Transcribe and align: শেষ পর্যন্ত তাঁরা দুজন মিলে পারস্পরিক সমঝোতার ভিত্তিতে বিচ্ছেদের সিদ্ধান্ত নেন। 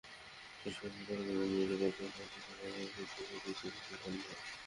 শেষ 0.61 0.75
পর্যন্ত 0.79 1.07
তাঁরা 1.07 1.23
দুজন 1.27 1.49
মিলে 1.51 1.75
পারস্পরিক 1.81 2.13
সমঝোতার 2.35 2.71
ভিত্তিতে 2.91 3.35
বিচ্ছেদের 3.43 3.81
সিদ্ধান্ত 3.81 4.23
নেন। 4.23 4.39